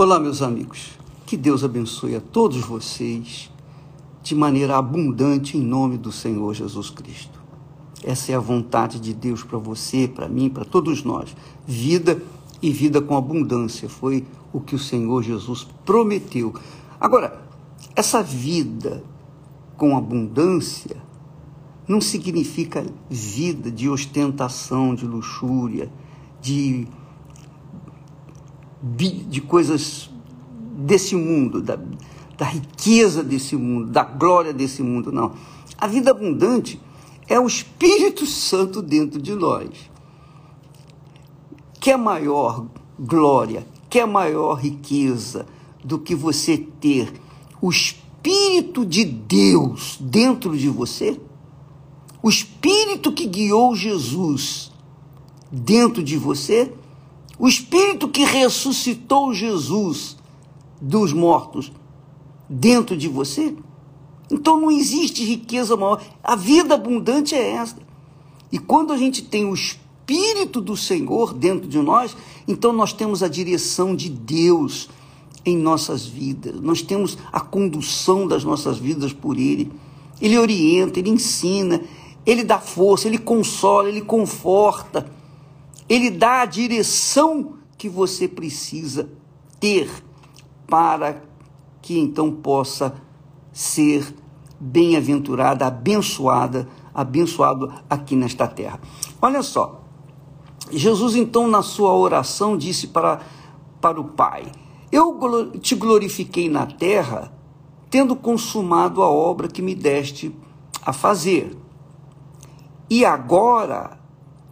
Olá, 0.00 0.20
meus 0.20 0.42
amigos. 0.42 0.90
Que 1.26 1.36
Deus 1.36 1.64
abençoe 1.64 2.14
a 2.14 2.20
todos 2.20 2.58
vocês 2.58 3.50
de 4.22 4.32
maneira 4.32 4.76
abundante 4.76 5.58
em 5.58 5.60
nome 5.60 5.98
do 5.98 6.12
Senhor 6.12 6.54
Jesus 6.54 6.88
Cristo. 6.88 7.36
Essa 8.04 8.30
é 8.30 8.36
a 8.36 8.38
vontade 8.38 9.00
de 9.00 9.12
Deus 9.12 9.42
para 9.42 9.58
você, 9.58 10.06
para 10.06 10.28
mim, 10.28 10.48
para 10.48 10.64
todos 10.64 11.02
nós. 11.02 11.34
Vida 11.66 12.22
e 12.62 12.70
vida 12.70 13.02
com 13.02 13.16
abundância 13.16 13.88
foi 13.88 14.24
o 14.52 14.60
que 14.60 14.76
o 14.76 14.78
Senhor 14.78 15.20
Jesus 15.20 15.66
prometeu. 15.84 16.54
Agora, 17.00 17.42
essa 17.96 18.22
vida 18.22 19.02
com 19.76 19.96
abundância 19.96 20.96
não 21.88 22.00
significa 22.00 22.86
vida 23.10 23.68
de 23.68 23.88
ostentação, 23.88 24.94
de 24.94 25.04
luxúria, 25.04 25.90
de 26.40 26.86
de 28.82 29.40
coisas 29.40 30.10
desse 30.78 31.16
mundo, 31.16 31.60
da, 31.60 31.78
da 32.36 32.46
riqueza 32.46 33.22
desse 33.22 33.56
mundo, 33.56 33.90
da 33.90 34.04
glória 34.04 34.52
desse 34.52 34.82
mundo, 34.82 35.10
não. 35.10 35.32
A 35.76 35.86
vida 35.86 36.10
abundante 36.12 36.80
é 37.26 37.38
o 37.38 37.46
Espírito 37.46 38.24
Santo 38.26 38.80
dentro 38.80 39.20
de 39.20 39.34
nós. 39.34 39.68
Que 41.80 41.90
é 41.90 41.96
maior 41.96 42.66
glória, 42.98 43.66
que 43.90 43.98
é 43.98 44.06
maior 44.06 44.54
riqueza 44.54 45.46
do 45.84 45.98
que 45.98 46.14
você 46.14 46.58
ter 46.58 47.12
o 47.60 47.70
Espírito 47.70 48.84
de 48.84 49.04
Deus 49.04 49.98
dentro 50.00 50.56
de 50.56 50.68
você? 50.68 51.20
O 52.22 52.28
Espírito 52.28 53.12
que 53.12 53.26
guiou 53.26 53.74
Jesus 53.74 54.72
dentro 55.50 56.02
de 56.02 56.16
você? 56.16 56.72
O 57.38 57.46
Espírito 57.46 58.08
que 58.08 58.24
ressuscitou 58.24 59.32
Jesus 59.32 60.16
dos 60.80 61.12
mortos 61.12 61.70
dentro 62.48 62.96
de 62.96 63.06
você? 63.06 63.54
Então 64.30 64.60
não 64.60 64.70
existe 64.70 65.24
riqueza 65.24 65.76
maior. 65.76 66.02
A 66.22 66.34
vida 66.34 66.74
abundante 66.74 67.34
é 67.34 67.52
esta. 67.52 67.80
E 68.50 68.58
quando 68.58 68.92
a 68.92 68.96
gente 68.96 69.22
tem 69.22 69.44
o 69.44 69.54
Espírito 69.54 70.60
do 70.60 70.76
Senhor 70.76 71.32
dentro 71.32 71.68
de 71.68 71.78
nós, 71.78 72.16
então 72.46 72.72
nós 72.72 72.92
temos 72.92 73.22
a 73.22 73.28
direção 73.28 73.94
de 73.94 74.08
Deus 74.08 74.88
em 75.44 75.56
nossas 75.56 76.06
vidas. 76.06 76.60
Nós 76.60 76.82
temos 76.82 77.16
a 77.32 77.40
condução 77.40 78.26
das 78.26 78.42
nossas 78.42 78.78
vidas 78.78 79.12
por 79.12 79.38
Ele. 79.38 79.70
Ele 80.20 80.36
orienta, 80.36 80.98
Ele 80.98 81.10
ensina, 81.10 81.80
Ele 82.26 82.42
dá 82.42 82.58
força, 82.58 83.06
Ele 83.06 83.18
consola, 83.18 83.88
Ele 83.88 84.00
conforta. 84.00 85.17
Ele 85.88 86.10
dá 86.10 86.42
a 86.42 86.46
direção 86.46 87.54
que 87.76 87.88
você 87.88 88.28
precisa 88.28 89.08
ter 89.58 89.90
para 90.66 91.22
que 91.80 91.98
então 91.98 92.30
possa 92.30 92.94
ser 93.52 94.14
bem-aventurada, 94.60 95.66
abençoada, 95.66 96.68
abençoado 96.92 97.72
aqui 97.88 98.14
nesta 98.14 98.46
terra. 98.46 98.80
Olha 99.22 99.42
só, 99.42 99.84
Jesus 100.70 101.16
então 101.16 101.48
na 101.48 101.62
sua 101.62 101.94
oração 101.94 102.58
disse 102.58 102.88
para, 102.88 103.20
para 103.80 104.00
o 104.00 104.04
Pai: 104.04 104.50
Eu 104.92 105.18
te 105.60 105.74
glorifiquei 105.74 106.48
na 106.48 106.66
terra, 106.66 107.32
tendo 107.88 108.14
consumado 108.14 109.02
a 109.02 109.08
obra 109.08 109.48
que 109.48 109.62
me 109.62 109.74
deste 109.74 110.34
a 110.84 110.92
fazer. 110.92 111.56
E 112.90 113.04
agora 113.04 113.97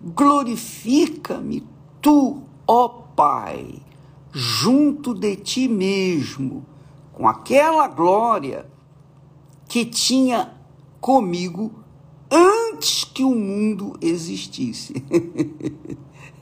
glorifica-me 0.02 1.66
tu, 2.00 2.42
ó 2.66 2.88
Pai, 2.88 3.82
junto 4.30 5.14
de 5.14 5.36
ti 5.36 5.66
mesmo, 5.66 6.66
com 7.14 7.26
aquela 7.26 7.88
glória 7.88 8.66
que 9.66 9.86
tinha 9.86 10.54
comigo 11.00 11.72
antes 12.30 13.04
que 13.04 13.24
o 13.24 13.34
mundo 13.34 13.96
existisse. 14.02 14.92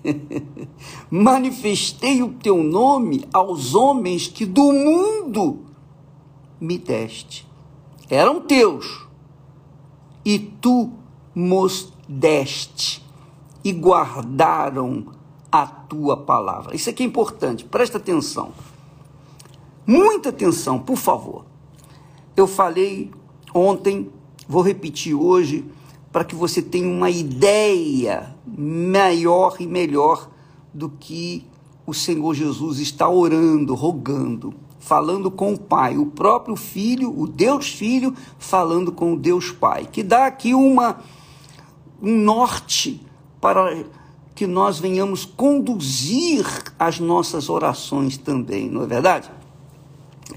Manifestei 1.08 2.22
o 2.22 2.32
teu 2.32 2.62
nome 2.62 3.24
aos 3.32 3.74
homens 3.74 4.26
que 4.26 4.44
do 4.44 4.72
mundo 4.72 5.64
me 6.60 6.76
deste. 6.76 7.46
Eram 8.10 8.40
teus, 8.40 9.06
e 10.24 10.38
tu 10.38 10.90
mos 11.34 11.92
deste 12.08 13.03
e 13.64 13.72
guardaram 13.72 15.06
a 15.50 15.66
tua 15.66 16.16
palavra. 16.16 16.76
Isso 16.76 16.90
aqui 16.90 17.02
é 17.02 17.06
importante, 17.06 17.64
presta 17.64 17.96
atenção. 17.96 18.52
Muita 19.86 20.28
atenção, 20.28 20.78
por 20.78 20.96
favor. 20.96 21.44
Eu 22.36 22.46
falei 22.46 23.10
ontem, 23.54 24.10
vou 24.46 24.62
repetir 24.62 25.14
hoje, 25.14 25.64
para 26.12 26.24
que 26.24 26.34
você 26.34 26.60
tenha 26.60 26.88
uma 26.88 27.10
ideia 27.10 28.36
maior 28.46 29.56
e 29.58 29.66
melhor 29.66 30.28
do 30.72 30.88
que 30.88 31.44
o 31.86 31.94
Senhor 31.94 32.34
Jesus 32.34 32.78
está 32.78 33.08
orando, 33.08 33.74
rogando, 33.74 34.54
falando 34.78 35.30
com 35.30 35.52
o 35.52 35.58
Pai, 35.58 35.96
o 35.96 36.06
próprio 36.06 36.56
Filho, 36.56 37.16
o 37.18 37.26
Deus 37.26 37.68
Filho, 37.68 38.14
falando 38.38 38.92
com 38.92 39.14
o 39.14 39.18
Deus 39.18 39.50
Pai, 39.50 39.88
que 39.90 40.02
dá 40.02 40.26
aqui 40.26 40.54
uma 40.54 40.98
um 42.02 42.18
norte 42.18 43.00
para 43.44 43.84
que 44.34 44.46
nós 44.46 44.78
venhamos 44.78 45.26
conduzir 45.26 46.46
as 46.78 46.98
nossas 46.98 47.50
orações 47.50 48.16
também, 48.16 48.70
não 48.70 48.84
é 48.84 48.86
verdade? 48.86 49.30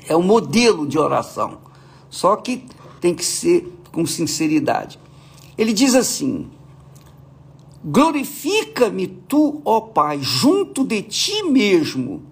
É 0.09 0.13
o 0.13 0.19
um 0.19 0.23
modelo 0.23 0.85
de 0.85 0.99
oração, 0.99 1.59
só 2.09 2.35
que 2.35 2.65
tem 2.99 3.15
que 3.15 3.23
ser 3.23 3.73
com 3.93 4.05
sinceridade. 4.05 4.99
Ele 5.57 5.71
diz 5.71 5.95
assim: 5.95 6.49
Glorifica-me 7.81 9.07
tu, 9.07 9.61
ó 9.63 9.79
Pai, 9.79 10.19
junto 10.21 10.83
de 10.83 11.01
ti 11.01 11.43
mesmo, 11.43 12.23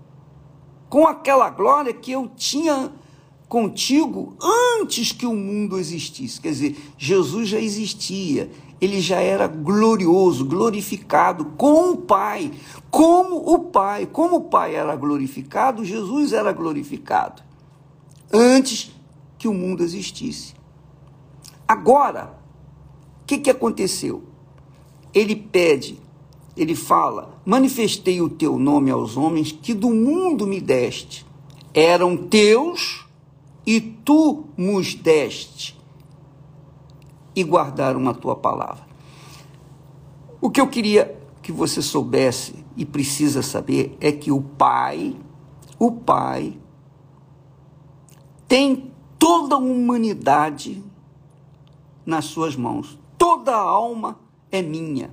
com 0.90 1.08
aquela 1.08 1.50
glória 1.50 1.94
que 1.94 2.12
eu 2.12 2.30
tinha 2.36 2.92
contigo 3.48 4.36
antes 4.82 5.14
que 5.14 5.26
o 5.26 5.34
mundo 5.34 5.80
existisse. 5.80 6.42
Quer 6.42 6.50
dizer, 6.50 6.78
Jesus 6.98 7.48
já 7.48 7.60
existia, 7.62 8.52
ele 8.80 9.00
já 9.00 9.20
era 9.20 9.48
glorioso, 9.48 10.46
glorificado 10.46 11.46
com 11.58 11.92
o 11.92 11.98
Pai, 11.98 12.52
como 12.92 13.38
o 13.38 13.60
Pai, 13.60 14.06
como 14.06 14.38
o 14.38 14.42
Pai 14.42 14.76
era 14.76 14.96
glorificado, 14.96 15.86
Jesus 15.86 16.34
era 16.34 16.52
glorificado 16.52 17.42
antes 18.32 18.92
que 19.38 19.48
o 19.48 19.54
mundo 19.54 19.84
existisse. 19.84 20.54
Agora, 21.68 22.38
o 23.22 23.26
que, 23.26 23.38
que 23.38 23.50
aconteceu? 23.50 24.24
Ele 25.14 25.36
pede, 25.36 26.00
ele 26.56 26.76
fala: 26.76 27.40
manifestei 27.46 28.22
o 28.22 28.30
teu 28.30 28.60
nome 28.60 28.92
aos 28.92 29.18
homens 29.18 29.52
que 29.52 29.74
do 29.74 29.90
mundo 29.90 30.46
me 30.46 30.60
deste. 30.60 31.26
Eram 31.74 32.16
teus 32.16 33.06
e 33.66 33.82
tu 33.82 34.46
nos 34.58 34.94
deste 34.94 35.75
e 37.36 37.44
guardaram 37.44 38.08
a 38.08 38.14
tua 38.14 38.36
palavra. 38.36 38.86
O 40.40 40.50
que 40.50 40.62
eu 40.62 40.68
queria 40.68 41.20
que 41.42 41.52
você 41.52 41.82
soubesse 41.82 42.66
e 42.78 42.86
precisa 42.86 43.42
saber 43.42 43.98
é 44.00 44.12
que 44.12 44.32
o 44.32 44.42
Pai, 44.42 45.16
o 45.78 45.92
Pai, 45.92 46.58
tem 48.48 48.92
toda 49.20 49.56
a 49.56 49.60
humanidade 49.60 50.84
nas 52.06 52.26
suas 52.26 52.56
mãos. 52.56 52.98
Toda 53.18 53.56
a 53.56 53.60
alma 53.60 54.20
é 54.52 54.62
minha. 54.62 55.10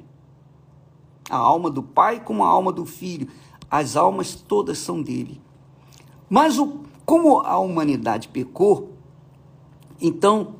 A 1.30 1.36
alma 1.36 1.70
do 1.70 1.82
Pai 1.82 2.20
como 2.20 2.44
a 2.44 2.48
alma 2.48 2.72
do 2.72 2.84
Filho. 2.84 3.28
As 3.70 3.96
almas 3.96 4.34
todas 4.34 4.78
são 4.78 5.02
dele. 5.02 5.40
Mas 6.28 6.58
o, 6.58 6.80
como 7.04 7.40
a 7.40 7.58
humanidade 7.58 8.28
pecou, 8.28 8.92
então 10.00 10.56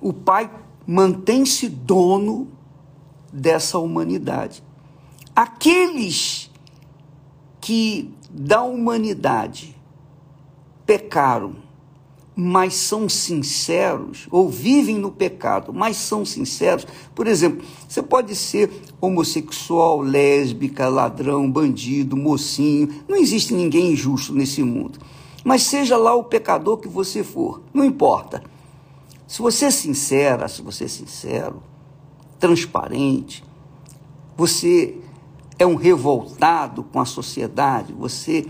o 0.00 0.12
Pai 0.12 0.50
mantém-se 0.86 1.68
dono 1.68 2.48
dessa 3.32 3.78
humanidade. 3.78 4.62
Aqueles 5.34 6.50
que 7.60 8.12
da 8.30 8.62
humanidade 8.62 9.76
pecaram, 10.86 11.54
mas 12.34 12.74
são 12.74 13.08
sinceros, 13.08 14.26
ou 14.30 14.48
vivem 14.48 14.96
no 14.96 15.10
pecado, 15.10 15.72
mas 15.74 15.96
são 15.96 16.24
sinceros. 16.24 16.86
Por 17.14 17.26
exemplo, 17.26 17.64
você 17.88 18.02
pode 18.02 18.34
ser 18.34 18.70
homossexual, 19.00 20.00
lésbica, 20.00 20.88
ladrão, 20.88 21.50
bandido, 21.50 22.16
mocinho, 22.16 23.02
não 23.06 23.16
existe 23.16 23.52
ninguém 23.52 23.92
injusto 23.92 24.32
nesse 24.32 24.62
mundo. 24.62 24.98
Mas 25.44 25.62
seja 25.62 25.96
lá 25.96 26.14
o 26.14 26.24
pecador 26.24 26.78
que 26.78 26.88
você 26.88 27.22
for, 27.22 27.62
não 27.74 27.84
importa. 27.84 28.42
Se 29.30 29.40
você 29.40 29.66
é 29.66 29.70
sincera, 29.70 30.48
se 30.48 30.60
você 30.60 30.86
é 30.86 30.88
sincero, 30.88 31.62
transparente, 32.40 33.44
você 34.36 34.98
é 35.56 35.64
um 35.64 35.76
revoltado 35.76 36.82
com 36.82 36.98
a 36.98 37.04
sociedade, 37.04 37.92
você 37.92 38.48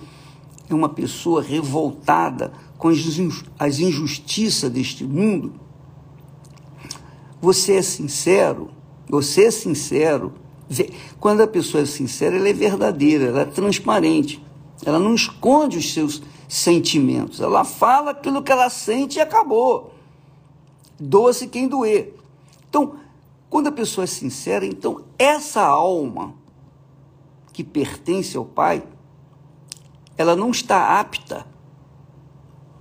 é 0.71 0.73
uma 0.73 0.89
pessoa 0.89 1.43
revoltada 1.43 2.51
com 2.79 2.89
as 2.89 3.79
injustiças 3.79 4.71
deste 4.71 5.05
mundo, 5.05 5.53
você 7.43 7.75
é 7.75 7.83
sincero, 7.83 8.71
você 9.07 9.49
é 9.49 9.51
sincero. 9.51 10.33
Quando 11.21 11.43
a 11.43 11.47
pessoa 11.47 11.83
é 11.83 11.87
sincera, 11.87 12.37
ela 12.37 12.49
é 12.49 12.55
verdadeira, 12.55 13.27
ela 13.27 13.43
é 13.43 13.45
transparente. 13.45 14.43
Ela 14.83 14.99
não 14.99 15.15
esconde 15.15 15.77
os 15.77 15.93
seus 15.93 16.23
sentimentos. 16.49 17.39
Ela 17.39 17.65
fala 17.65 18.13
aquilo 18.13 18.43
que 18.43 18.51
ela 18.51 18.71
sente 18.71 19.19
e 19.19 19.21
acabou. 19.21 20.00
Doa-se 21.01 21.49
quem 21.49 21.67
doer. 21.67 22.15
Então, 22.69 22.97
quando 23.49 23.69
a 23.69 23.73
pessoa 23.73 24.05
é 24.05 24.07
sincera, 24.07 24.67
então 24.67 25.05
essa 25.19 25.63
alma 25.63 26.35
que 27.53 27.65
pertence 27.65 28.37
ao 28.37 28.45
Pai, 28.45 28.85
ela 30.17 30.37
não 30.37 30.51
está 30.51 31.01
apta 31.01 31.47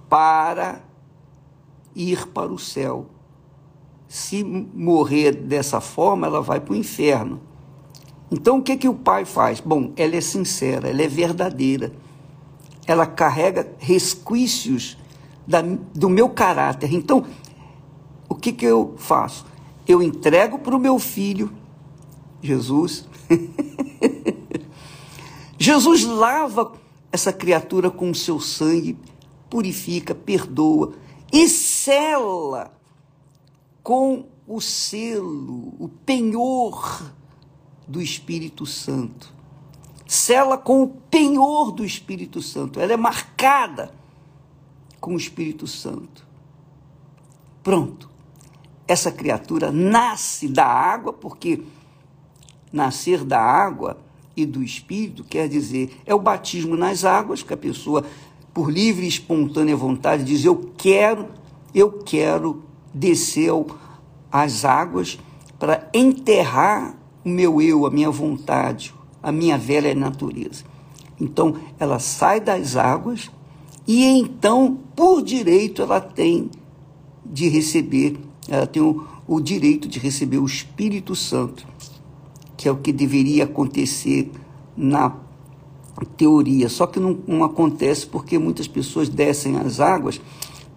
para 0.09 0.81
ir 1.95 2.27
para 2.27 2.51
o 2.51 2.59
céu. 2.59 3.05
Se 4.07 4.43
morrer 4.43 5.31
dessa 5.31 5.79
forma, 5.79 6.27
ela 6.27 6.41
vai 6.41 6.59
para 6.59 6.73
o 6.73 6.75
inferno. 6.75 7.41
Então, 8.31 8.57
o 8.57 8.61
que, 8.61 8.77
que 8.77 8.87
o 8.87 8.93
pai 8.93 9.25
faz? 9.25 9.59
Bom, 9.59 9.91
ela 9.95 10.15
é 10.15 10.21
sincera, 10.21 10.89
ela 10.89 11.01
é 11.01 11.07
verdadeira. 11.07 11.91
Ela 12.85 13.05
carrega 13.05 13.71
resquícios 13.79 14.97
da, 15.47 15.61
do 15.61 16.09
meu 16.09 16.29
caráter. 16.29 16.93
Então, 16.93 17.25
que, 18.39 18.51
que 18.51 18.65
eu 18.65 18.95
faço? 18.97 19.45
Eu 19.87 20.01
entrego 20.01 20.57
para 20.59 20.75
o 20.75 20.79
meu 20.79 20.99
filho, 20.99 21.51
Jesus. 22.41 23.07
Jesus 25.57 26.05
lava 26.05 26.73
essa 27.11 27.33
criatura 27.33 27.91
com 27.91 28.11
o 28.11 28.15
seu 28.15 28.39
sangue, 28.39 28.97
purifica, 29.49 30.15
perdoa 30.15 30.93
e 31.31 31.49
sela 31.49 32.71
com 33.83 34.25
o 34.47 34.61
selo, 34.61 35.73
o 35.79 35.89
penhor 36.05 37.11
do 37.87 38.01
Espírito 38.01 38.65
Santo. 38.65 39.33
Sela 40.07 40.57
com 40.57 40.83
o 40.83 40.87
penhor 40.87 41.71
do 41.71 41.85
Espírito 41.85 42.41
Santo. 42.41 42.79
Ela 42.79 42.93
é 42.93 42.97
marcada 42.97 43.93
com 44.99 45.13
o 45.13 45.17
Espírito 45.17 45.67
Santo. 45.67 46.25
Pronto. 47.61 48.09
Essa 48.89 49.11
criatura 49.11 49.71
nasce 49.71 50.47
da 50.47 50.65
água, 50.65 51.13
porque 51.13 51.61
nascer 52.73 53.23
da 53.23 53.39
água 53.39 53.97
e 54.35 54.47
do 54.47 54.63
Espírito 54.63 55.23
quer 55.23 55.47
dizer 55.47 56.01
é 56.07 56.15
o 56.15 56.19
batismo 56.19 56.75
nas 56.75 57.05
águas, 57.05 57.43
que 57.43 57.53
a 57.53 57.57
pessoa, 57.57 58.03
por 58.51 58.71
livre 58.71 59.05
e 59.05 59.07
espontânea 59.07 59.77
vontade, 59.77 60.23
diz: 60.23 60.43
Eu 60.43 60.71
quero, 60.75 61.27
eu 61.71 61.91
quero 61.91 62.63
descer 62.91 63.51
às 64.31 64.65
águas 64.65 65.19
para 65.59 65.87
enterrar 65.93 66.95
o 67.23 67.29
meu 67.29 67.61
eu, 67.61 67.85
a 67.85 67.91
minha 67.91 68.09
vontade, 68.09 68.91
a 69.21 69.31
minha 69.31 69.55
velha 69.55 69.93
natureza. 69.93 70.63
Então, 71.21 71.57
ela 71.77 71.99
sai 71.99 72.39
das 72.39 72.75
águas 72.75 73.29
e 73.85 74.03
então, 74.03 74.79
por 74.95 75.21
direito, 75.21 75.83
ela 75.83 76.01
tem 76.01 76.49
de 77.23 77.47
receber, 77.49 78.17
ela 78.49 78.65
tem 78.65 78.81
o, 78.81 79.05
o 79.27 79.39
direito 79.39 79.87
de 79.87 79.99
receber 79.99 80.39
o 80.39 80.45
Espírito 80.45 81.15
Santo, 81.15 81.65
que 82.57 82.67
é 82.67 82.71
o 82.71 82.77
que 82.77 82.91
deveria 82.91 83.43
acontecer 83.45 84.31
na 84.75 85.15
teoria. 86.17 86.67
Só 86.67 86.87
que 86.87 86.99
não, 86.99 87.17
não 87.27 87.43
acontece 87.43 88.07
porque 88.07 88.37
muitas 88.37 88.67
pessoas 88.67 89.07
descem 89.07 89.57
as 89.57 89.79
águas 89.79 90.19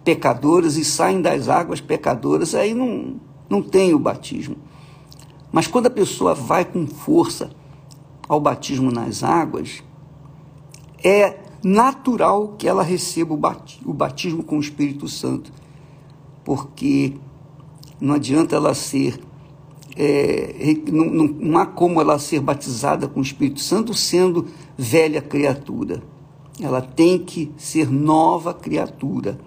pecadoras 0.03 0.75
e 0.77 0.85
saem 0.85 1.21
das 1.21 1.47
águas 1.47 1.81
pecadoras, 1.81 2.53
aí 2.53 2.73
não, 2.73 3.15
não 3.49 3.61
tem 3.61 3.93
o 3.93 3.99
batismo. 3.99 4.57
Mas 5.51 5.67
quando 5.67 5.87
a 5.87 5.91
pessoa 5.91 6.33
vai 6.33 6.65
com 6.65 6.85
força 6.85 7.51
ao 8.27 8.39
batismo 8.39 8.91
nas 8.91 9.23
águas, 9.23 9.83
é 11.03 11.39
natural 11.63 12.55
que 12.57 12.67
ela 12.67 12.83
receba 12.83 13.33
o 13.33 13.93
batismo 13.93 14.43
com 14.43 14.57
o 14.57 14.61
Espírito 14.61 15.07
Santo, 15.07 15.51
porque 16.43 17.13
não 17.99 18.15
adianta 18.15 18.55
ela 18.55 18.73
ser, 18.73 19.19
é, 19.95 20.75
não, 20.91 21.05
não, 21.05 21.25
não 21.27 21.57
há 21.57 21.65
como 21.65 22.01
ela 22.01 22.19
ser 22.19 22.39
batizada 22.39 23.07
com 23.07 23.19
o 23.19 23.23
Espírito 23.23 23.59
Santo 23.59 23.93
sendo 23.93 24.47
velha 24.77 25.21
criatura. 25.21 26.03
Ela 26.59 26.81
tem 26.81 27.17
que 27.19 27.51
ser 27.57 27.89
nova 27.89 28.53
criatura. 28.53 29.39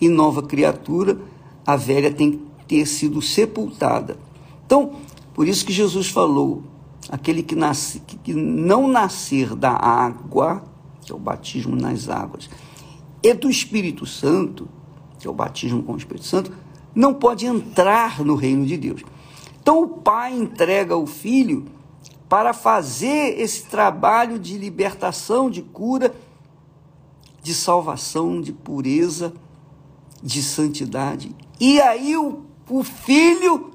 E 0.00 0.08
nova 0.08 0.42
criatura, 0.42 1.18
a 1.66 1.76
velha 1.76 2.12
tem 2.12 2.32
que 2.32 2.40
ter 2.66 2.86
sido 2.86 3.20
sepultada. 3.22 4.16
Então, 4.66 4.92
por 5.34 5.46
isso 5.46 5.64
que 5.64 5.72
Jesus 5.72 6.08
falou: 6.08 6.64
aquele 7.08 7.42
que, 7.42 7.54
nasce, 7.54 8.00
que 8.00 8.34
não 8.34 8.88
nascer 8.88 9.54
da 9.54 9.70
água, 9.70 10.64
que 11.02 11.12
é 11.12 11.14
o 11.14 11.18
batismo 11.18 11.76
nas 11.76 12.08
águas, 12.08 12.48
e 13.22 13.34
do 13.34 13.48
Espírito 13.48 14.06
Santo, 14.06 14.68
que 15.18 15.26
é 15.26 15.30
o 15.30 15.34
batismo 15.34 15.82
com 15.82 15.92
o 15.92 15.96
Espírito 15.96 16.26
Santo, 16.26 16.52
não 16.94 17.14
pode 17.14 17.46
entrar 17.46 18.20
no 18.24 18.34
reino 18.34 18.66
de 18.66 18.76
Deus. 18.76 19.02
Então 19.60 19.82
o 19.82 19.88
pai 19.88 20.34
entrega 20.34 20.96
o 20.96 21.06
filho 21.06 21.66
para 22.28 22.52
fazer 22.52 23.38
esse 23.40 23.64
trabalho 23.64 24.38
de 24.38 24.56
libertação, 24.56 25.50
de 25.50 25.62
cura, 25.62 26.14
de 27.42 27.54
salvação, 27.54 28.40
de 28.40 28.52
pureza, 28.52 29.32
de 30.22 30.42
santidade. 30.42 31.34
E 31.60 31.80
aí 31.80 32.16
o, 32.16 32.44
o 32.70 32.82
filho 32.82 33.72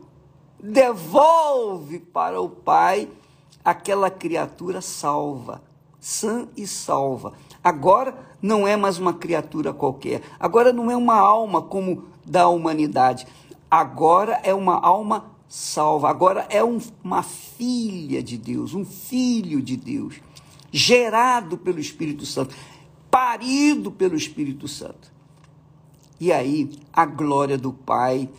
devolve 0.61 1.99
para 1.99 2.41
o 2.41 2.49
Pai 2.49 3.09
aquela 3.63 4.09
criatura 4.09 4.81
salva, 4.81 5.61
sã 5.99 6.47
e 6.55 6.65
salva. 6.65 7.33
Agora 7.63 8.17
não 8.41 8.67
é 8.67 8.75
mais 8.75 8.97
uma 8.97 9.13
criatura 9.13 9.73
qualquer, 9.73 10.21
agora 10.39 10.71
não 10.71 10.89
é 10.89 10.95
uma 10.95 11.19
alma 11.19 11.61
como 11.61 12.05
da 12.27 12.49
humanidade, 12.49 13.25
agora 13.71 14.39
é 14.43 14.53
uma 14.53 14.79
alma 14.79 15.31
salva, 15.47 16.09
agora 16.09 16.45
é 16.49 16.63
um, 16.63 16.77
uma 17.03 17.23
filha 17.23 18.21
de 18.21 18.37
Deus, 18.37 18.73
um 18.73 18.83
filho 18.83 19.61
de 19.61 19.77
Deus, 19.77 20.15
gerado 20.71 21.57
pelo 21.57 21.79
Espírito 21.79 22.25
Santo, 22.25 22.53
parido 23.09 23.91
pelo 23.91 24.15
Espírito 24.15 24.67
Santo. 24.67 25.11
E 26.19 26.31
aí 26.31 26.77
a 26.91 27.05
glória 27.05 27.57
do 27.57 27.71
Pai 27.71 28.29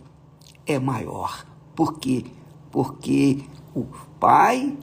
é 0.67 0.77
maior. 0.77 1.45
Por 1.75 1.97
quê? 1.97 2.25
Porque 2.69 3.39
o 3.73 3.85
Pai, 4.19 4.77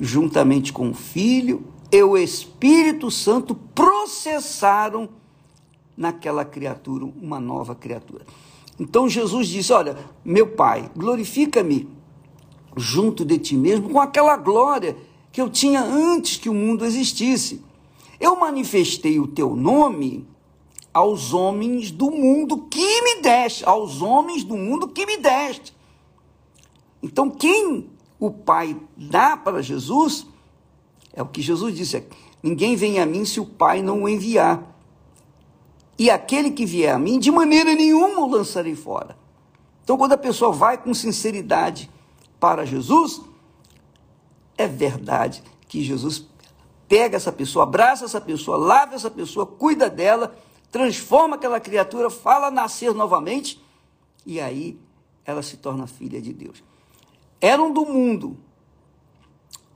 juntamente 0.00 0.72
com 0.72 0.90
o 0.90 0.94
Filho 0.94 1.64
e 1.92 2.02
o 2.02 2.16
Espírito 2.16 3.10
Santo, 3.10 3.54
processaram 3.54 5.08
naquela 5.96 6.44
criatura 6.44 7.04
uma 7.04 7.40
nova 7.40 7.74
criatura. 7.74 8.24
Então 8.78 9.08
Jesus 9.08 9.48
disse: 9.48 9.72
Olha, 9.72 9.96
meu 10.24 10.48
Pai, 10.48 10.90
glorifica-me 10.94 11.88
junto 12.76 13.24
de 13.24 13.38
ti 13.38 13.56
mesmo 13.56 13.88
com 13.88 14.00
aquela 14.00 14.36
glória 14.36 14.96
que 15.32 15.40
eu 15.40 15.48
tinha 15.48 15.82
antes 15.82 16.36
que 16.36 16.48
o 16.48 16.54
mundo 16.54 16.84
existisse. 16.84 17.64
Eu 18.20 18.36
manifestei 18.36 19.18
o 19.18 19.26
teu 19.26 19.54
nome 19.54 20.26
aos 20.92 21.34
homens 21.34 21.90
do 21.90 22.10
mundo 22.10 22.66
que 22.70 23.02
me 23.02 23.20
deste, 23.20 23.64
aos 23.66 24.00
homens 24.00 24.42
do 24.42 24.56
mundo 24.56 24.88
que 24.88 25.04
me 25.04 25.18
deste. 25.18 25.76
Então, 27.02 27.28
quem 27.28 27.90
o 28.18 28.30
Pai 28.30 28.76
dá 28.96 29.36
para 29.36 29.62
Jesus, 29.62 30.26
é 31.12 31.22
o 31.22 31.26
que 31.26 31.42
Jesus 31.42 31.74
disse: 31.76 32.02
ninguém 32.42 32.76
vem 32.76 32.98
a 32.98 33.04
mim 33.04 33.24
se 33.24 33.38
o 33.38 33.44
Pai 33.44 33.82
não 33.82 34.04
o 34.04 34.08
enviar. 34.08 34.74
E 35.98 36.10
aquele 36.10 36.50
que 36.50 36.66
vier 36.66 36.94
a 36.94 36.98
mim, 36.98 37.18
de 37.18 37.30
maneira 37.30 37.74
nenhuma 37.74 38.20
o 38.20 38.30
lançarei 38.30 38.74
fora. 38.74 39.16
Então, 39.82 39.96
quando 39.96 40.12
a 40.12 40.18
pessoa 40.18 40.52
vai 40.52 40.76
com 40.76 40.92
sinceridade 40.92 41.90
para 42.38 42.66
Jesus, 42.66 43.22
é 44.58 44.66
verdade 44.66 45.42
que 45.68 45.82
Jesus 45.82 46.26
pega 46.88 47.16
essa 47.16 47.32
pessoa, 47.32 47.62
abraça 47.62 48.04
essa 48.04 48.20
pessoa, 48.20 48.56
lava 48.56 48.94
essa 48.94 49.10
pessoa, 49.10 49.46
cuida 49.46 49.88
dela, 49.88 50.36
transforma 50.70 51.36
aquela 51.36 51.60
criatura, 51.60 52.10
fala 52.10 52.50
nascer 52.50 52.92
novamente, 52.92 53.62
e 54.24 54.40
aí 54.40 54.78
ela 55.24 55.42
se 55.42 55.56
torna 55.56 55.86
filha 55.86 56.20
de 56.20 56.32
Deus 56.32 56.62
eram 57.40 57.72
do 57.72 57.84
mundo. 57.84 58.36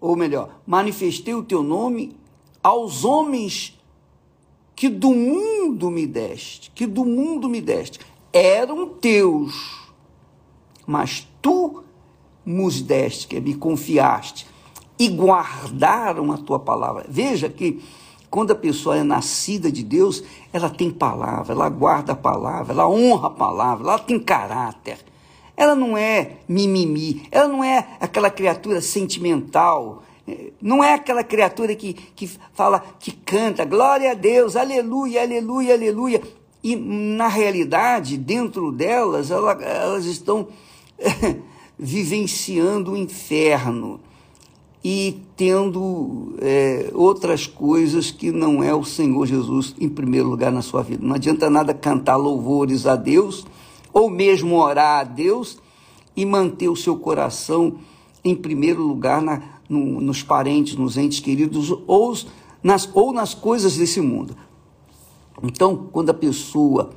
Ou 0.00 0.16
melhor, 0.16 0.60
manifestei 0.66 1.34
o 1.34 1.42
teu 1.42 1.62
nome 1.62 2.16
aos 2.62 3.04
homens 3.04 3.78
que 4.80 4.88
do 4.88 5.14
mundo 5.14 5.90
me 5.90 6.06
deste, 6.06 6.70
que 6.70 6.86
do 6.86 7.04
mundo 7.04 7.50
me 7.50 7.60
deste. 7.60 8.00
Eram 8.32 8.88
teus, 8.88 9.78
mas 10.86 11.28
tu 11.42 11.84
nos 12.46 12.80
deste, 12.80 13.26
que 13.26 13.38
me 13.42 13.54
confiaste, 13.54 14.46
e 14.98 15.06
guardaram 15.06 16.32
a 16.32 16.38
tua 16.38 16.58
palavra. 16.58 17.04
Veja 17.06 17.50
que 17.50 17.84
quando 18.30 18.52
a 18.52 18.54
pessoa 18.54 18.96
é 18.96 19.02
nascida 19.02 19.70
de 19.70 19.82
Deus, 19.82 20.24
ela 20.50 20.70
tem 20.70 20.90
palavra, 20.90 21.52
ela 21.52 21.68
guarda 21.68 22.12
a 22.12 22.16
palavra, 22.16 22.72
ela 22.72 22.88
honra 22.88 23.26
a 23.26 23.32
palavra, 23.32 23.86
ela 23.86 23.98
tem 23.98 24.18
caráter. 24.18 24.98
Ela 25.58 25.74
não 25.74 25.94
é 25.94 26.38
mimimi, 26.48 27.28
ela 27.30 27.48
não 27.48 27.62
é 27.62 27.86
aquela 28.00 28.30
criatura 28.30 28.80
sentimental, 28.80 30.04
não 30.60 30.82
é 30.82 30.94
aquela 30.94 31.24
criatura 31.24 31.74
que, 31.74 31.94
que 31.94 32.30
fala, 32.52 32.82
que 32.98 33.12
canta, 33.12 33.64
glória 33.64 34.12
a 34.12 34.14
Deus, 34.14 34.56
aleluia, 34.56 35.22
aleluia, 35.22 35.74
aleluia. 35.74 36.22
E 36.62 36.76
na 36.76 37.28
realidade, 37.28 38.16
dentro 38.16 38.70
delas, 38.70 39.30
ela, 39.30 39.52
elas 39.62 40.04
estão 40.04 40.48
vivenciando 41.78 42.92
o 42.92 42.96
inferno 42.96 44.00
e 44.82 45.22
tendo 45.36 46.34
é, 46.40 46.90
outras 46.94 47.46
coisas 47.46 48.10
que 48.10 48.30
não 48.30 48.62
é 48.62 48.74
o 48.74 48.84
Senhor 48.84 49.26
Jesus 49.26 49.74
em 49.78 49.88
primeiro 49.88 50.28
lugar 50.28 50.50
na 50.50 50.62
sua 50.62 50.82
vida. 50.82 51.04
Não 51.06 51.14
adianta 51.14 51.50
nada 51.50 51.74
cantar 51.74 52.16
louvores 52.16 52.86
a 52.86 52.96
Deus 52.96 53.46
ou 53.92 54.10
mesmo 54.10 54.56
orar 54.56 55.00
a 55.00 55.04
Deus 55.04 55.58
e 56.16 56.24
manter 56.24 56.68
o 56.68 56.76
seu 56.76 56.96
coração 56.96 57.78
em 58.24 58.34
primeiro 58.34 58.82
lugar 58.82 59.22
na, 59.22 59.42
no, 59.68 60.00
nos 60.00 60.22
parentes, 60.22 60.76
nos 60.76 60.96
entes 60.96 61.20
queridos 61.20 61.70
ou 61.86 62.14
nas, 62.62 62.88
ou 62.92 63.12
nas 63.12 63.34
coisas 63.34 63.76
desse 63.76 64.00
mundo. 64.00 64.36
Então, 65.42 65.88
quando 65.90 66.10
a 66.10 66.14
pessoa 66.14 66.90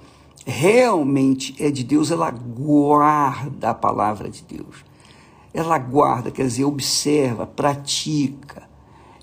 realmente 0.46 1.56
é 1.64 1.72
de 1.72 1.84
Deus, 1.84 2.12
ela 2.12 2.30
guarda 2.30 3.70
a 3.70 3.74
palavra 3.74 4.30
de 4.30 4.44
Deus. 4.44 4.84
Ela 5.54 5.78
guarda, 5.78 6.32
quer 6.32 6.46
dizer, 6.46 6.66
observa, 6.66 7.46
pratica, 7.46 8.68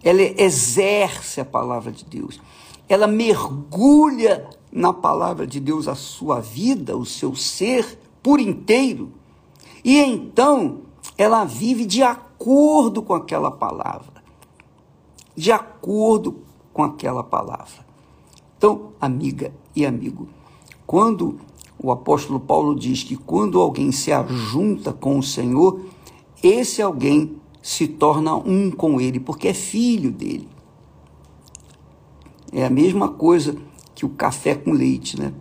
ela 0.03 0.23
exerce 0.23 1.41
a 1.41 1.45
palavra 1.45 1.93
de 1.93 2.05
Deus, 2.05 2.41
ela 2.89 3.07
mergulha 3.07 4.49
na 4.73 4.93
palavra 4.93 5.47
de 5.47 5.61
Deus 5.61 5.89
a 5.89 5.95
sua 5.95 6.41
vida, 6.41 6.97
o 6.97 7.05
seu 7.05 7.35
ser 7.35 7.99
por 8.23 8.41
inteiro, 8.41 9.13
e 9.85 9.99
então 9.99 10.83
ela 11.21 11.45
vive 11.45 11.85
de 11.85 12.03
acordo 12.03 13.03
com 13.03 13.13
aquela 13.13 13.51
palavra, 13.51 14.25
de 15.37 15.53
acordo 15.53 16.39
com 16.73 16.83
aquela 16.83 17.23
palavra. 17.23 17.85
Então, 18.57 18.93
amiga 18.99 19.53
e 19.77 19.85
amigo, 19.85 20.31
quando 20.87 21.39
o 21.79 21.91
apóstolo 21.93 22.41
Paulo 22.41 22.75
diz 22.75 23.03
que 23.03 23.17
quando 23.17 23.61
alguém 23.61 23.93
se 23.93 24.11
ajunta 24.11 24.95
com 24.95 25.19
o 25.19 25.23
Senhor, 25.23 25.83
esse 26.43 26.81
alguém 26.81 27.37
se 27.61 27.87
torna 27.87 28.35
um 28.35 28.71
com 28.71 28.99
ele, 28.99 29.21
porque 29.21 29.49
é 29.49 29.55
filho 29.55 30.11
dele. 30.11 30.49
É 32.51 32.65
a 32.65 32.71
mesma 32.71 33.09
coisa 33.09 33.59
que 33.95 34.07
o 34.07 34.09
café 34.09 34.55
com 34.55 34.73
leite, 34.73 35.21
né? 35.21 35.35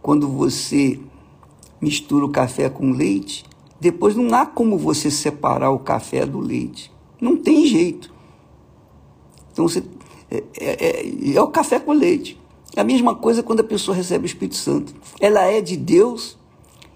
Quando 0.00 0.26
você 0.26 0.98
mistura 1.82 2.24
o 2.24 2.30
café 2.30 2.70
com 2.70 2.92
leite, 2.92 3.44
depois 3.80 4.14
não 4.16 4.34
há 4.34 4.46
como 4.46 4.78
você 4.78 5.10
separar 5.10 5.70
o 5.70 5.78
café 5.78 6.24
do 6.24 6.40
leite. 6.40 6.92
Não 7.20 7.36
tem 7.36 7.66
jeito. 7.66 8.12
Então 9.52 9.68
você 9.68 9.82
é, 10.30 10.42
é, 10.58 10.86
é, 10.86 11.34
é 11.34 11.42
o 11.42 11.48
café 11.48 11.78
com 11.78 11.92
leite. 11.92 12.40
É 12.76 12.80
a 12.80 12.84
mesma 12.84 13.14
coisa 13.14 13.42
quando 13.42 13.60
a 13.60 13.64
pessoa 13.64 13.96
recebe 13.96 14.24
o 14.24 14.26
Espírito 14.26 14.56
Santo. 14.56 14.94
Ela 15.20 15.42
é 15.42 15.60
de 15.60 15.76
Deus 15.76 16.36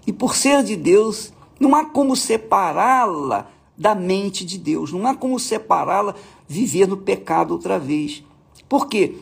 e 0.05 0.11
por 0.11 0.35
ser 0.35 0.63
de 0.63 0.75
Deus, 0.75 1.31
não 1.59 1.75
há 1.75 1.85
como 1.85 2.15
separá-la 2.15 3.47
da 3.77 3.95
mente 3.95 4.43
de 4.43 4.57
Deus, 4.57 4.91
não 4.91 5.05
há 5.07 5.15
como 5.15 5.39
separá-la 5.39 6.15
viver 6.47 6.87
no 6.87 6.97
pecado 6.97 7.51
outra 7.51 7.79
vez. 7.79 8.23
Por 8.67 8.87
quê? 8.87 9.15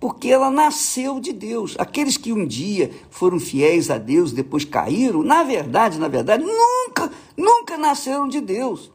Porque 0.00 0.28
ela 0.28 0.50
nasceu 0.50 1.18
de 1.18 1.32
Deus. 1.32 1.74
Aqueles 1.78 2.16
que 2.16 2.32
um 2.32 2.46
dia 2.46 2.90
foram 3.10 3.40
fiéis 3.40 3.90
a 3.90 3.98
Deus, 3.98 4.32
depois 4.32 4.64
caíram, 4.64 5.22
na 5.22 5.42
verdade, 5.42 5.98
na 5.98 6.06
verdade, 6.06 6.44
nunca, 6.44 7.10
nunca 7.36 7.76
nasceram 7.76 8.28
de 8.28 8.40
Deus. 8.40 8.92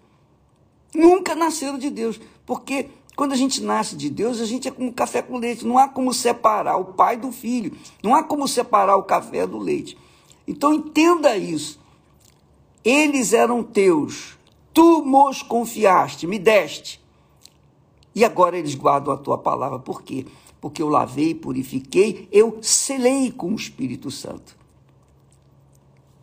Nunca 0.96 1.36
nasceram 1.36 1.78
de 1.78 1.90
Deus. 1.90 2.22
Porque 2.46 2.90
quando 3.16 3.34
a 3.34 3.36
gente 3.36 3.62
nasce 3.62 3.96
de 3.96 4.10
Deus, 4.10 4.40
a 4.40 4.46
gente 4.46 4.68
é 4.68 4.72
como 4.72 4.94
café 4.94 5.22
com 5.22 5.38
leite. 5.38 5.66
Não 5.66 5.78
há 5.78 5.88
como 5.88 6.14
separar 6.14 6.78
o 6.78 6.86
pai 6.86 7.18
do 7.18 7.32
filho. 7.32 7.76
Não 8.02 8.16
há 8.16 8.24
como 8.24 8.48
separar 8.48 8.96
o 8.96 9.04
café 9.04 9.46
do 9.46 9.58
leite. 9.58 9.98
Então 10.48 10.74
entenda 10.74 11.36
isso. 11.38 11.80
Eles 12.84 13.32
eram 13.32 13.64
teus, 13.64 14.38
tu 14.74 15.04
mos 15.06 15.42
confiaste, 15.42 16.28
me 16.28 16.38
deste. 16.38 17.02
E 18.14 18.26
agora 18.26 18.58
eles 18.58 18.76
guardam 18.76 19.14
a 19.14 19.18
tua 19.18 19.38
palavra. 19.38 19.80
Por 19.80 20.02
quê? 20.02 20.26
Porque 20.64 20.82
eu 20.82 20.88
lavei, 20.88 21.36
purifiquei, 21.36 22.30
eu 22.32 22.60
selei 22.62 23.30
com 23.34 23.52
o 23.52 23.56
Espírito 23.56 24.10
Santo. 24.10 24.56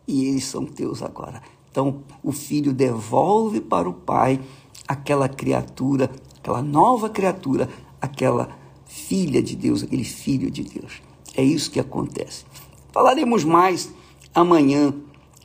E 0.07 0.25
eles 0.25 0.45
são 0.45 0.65
teus 0.65 1.03
agora. 1.03 1.43
Então, 1.69 2.01
o 2.23 2.31
filho 2.31 2.73
devolve 2.73 3.61
para 3.61 3.87
o 3.87 3.93
pai 3.93 4.41
aquela 4.87 5.29
criatura, 5.29 6.09
aquela 6.39 6.63
nova 6.63 7.07
criatura, 7.07 7.69
aquela 8.01 8.49
filha 8.87 9.43
de 9.43 9.55
Deus, 9.55 9.83
aquele 9.83 10.03
filho 10.03 10.49
de 10.49 10.63
Deus. 10.63 11.03
É 11.35 11.43
isso 11.43 11.69
que 11.69 11.79
acontece. 11.79 12.43
Falaremos 12.91 13.43
mais 13.43 13.93
amanhã 14.33 14.91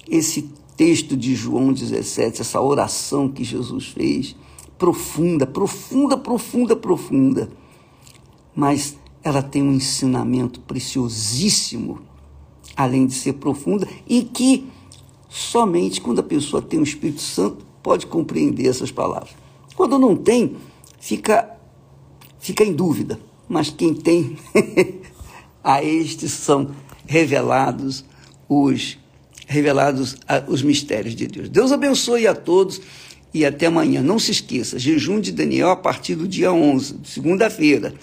esse 0.09 0.51
texto 0.75 1.15
de 1.15 1.35
João 1.35 1.71
17, 1.71 2.41
essa 2.41 2.63
oração 2.63 3.29
que 3.29 3.45
Jesus 3.45 3.89
fez, 3.89 4.35
profunda, 4.79 5.47
profunda, 5.47 6.17
profunda, 6.17 6.75
profunda. 6.75 7.66
Mas 8.57 8.97
ela 9.23 9.43
tem 9.43 9.63
um 9.63 9.73
ensinamento 9.73 10.61
preciosíssimo, 10.61 12.01
além 12.75 13.07
de 13.07 13.13
ser 13.13 13.35
profunda, 13.35 13.87
e 14.09 14.23
que 14.23 14.67
somente 15.29 16.01
quando 16.01 16.21
a 16.21 16.25
pessoa 16.25 16.63
tem 16.63 16.81
o 16.81 16.83
Espírito 16.83 17.21
Santo 17.21 17.67
pode 17.83 18.07
compreender 18.07 18.67
essas 18.67 18.91
palavras. 18.91 19.31
Quando 19.77 19.99
não 19.99 20.17
tem, 20.17 20.57
fica, 20.99 21.51
fica 22.39 22.65
em 22.65 22.73
dúvida. 22.73 23.21
Mas 23.49 23.71
quem 23.71 23.95
tem, 23.95 24.37
a 25.63 25.85
estes 25.85 26.33
são 26.33 26.71
revelados 27.07 28.05
os 28.49 28.99
revelados 29.47 30.17
os 30.49 30.63
mistérios 30.63 31.15
de 31.15 31.27
Deus. 31.29 31.49
Deus 31.49 31.71
abençoe 31.71 32.27
a 32.27 32.35
todos 32.35 32.81
e 33.33 33.45
até 33.45 33.67
amanhã. 33.67 34.03
Não 34.03 34.19
se 34.19 34.33
esqueça, 34.33 34.79
jejum 34.79 35.21
de 35.21 35.31
Daniel 35.31 35.71
a 35.71 35.77
partir 35.77 36.17
do 36.17 36.27
dia 36.27 36.53
11, 36.53 36.97
segunda-feira. 37.05 37.95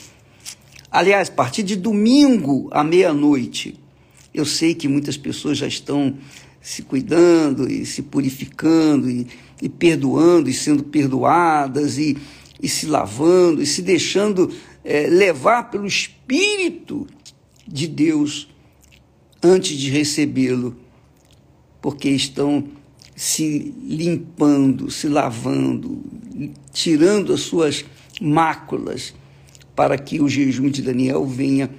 Aliás, 0.93 1.27
a 1.27 1.31
partir 1.31 1.63
de 1.63 1.75
domingo 1.75 2.69
à 2.71 2.83
meia-noite. 2.83 3.79
Eu 4.31 4.45
sei 4.45 4.75
que 4.75 4.87
muitas 4.87 5.17
pessoas 5.17 5.57
já 5.57 5.65
estão 5.65 6.15
se 6.61 6.83
cuidando 6.83 7.67
e 7.67 7.83
se 7.83 8.03
purificando 8.03 9.09
e, 9.09 9.25
e 9.59 9.67
perdoando 9.67 10.51
e 10.51 10.53
sendo 10.53 10.83
perdoadas 10.83 11.97
e, 11.97 12.15
e 12.61 12.69
se 12.69 12.85
lavando 12.85 13.59
e 13.59 13.65
se 13.65 13.81
deixando 13.81 14.53
é, 14.83 15.07
levar 15.07 15.71
pelo 15.71 15.87
Espírito 15.87 17.07
de 17.67 17.87
Deus 17.87 18.47
antes 19.41 19.75
de 19.75 19.89
recebê-lo 19.89 20.77
porque 21.81 22.09
estão 22.09 22.65
se 23.15 23.73
limpando, 23.83 24.91
se 24.91 25.07
lavando, 25.07 26.03
tirando 26.71 27.33
as 27.33 27.41
suas 27.41 27.83
máculas, 28.21 29.13
para 29.75 29.97
que 29.97 30.21
o 30.21 30.29
jejum 30.29 30.69
de 30.69 30.81
Daniel 30.81 31.25
venha 31.25 31.69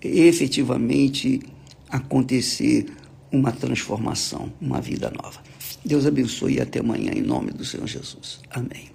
efetivamente 0.00 1.40
acontecer 1.88 2.86
uma 3.30 3.52
transformação, 3.52 4.52
uma 4.60 4.80
vida 4.80 5.10
nova. 5.10 5.40
Deus 5.84 6.06
abençoe 6.06 6.56
e 6.56 6.60
até 6.60 6.80
amanhã, 6.80 7.12
em 7.12 7.22
nome 7.22 7.50
do 7.50 7.64
Senhor 7.64 7.86
Jesus. 7.86 8.40
Amém. 8.50 8.91